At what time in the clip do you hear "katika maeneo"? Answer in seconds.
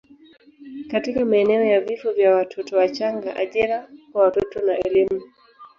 0.87-1.63